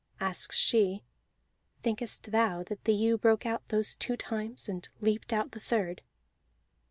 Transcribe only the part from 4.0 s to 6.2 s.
times, and leaped out the third?"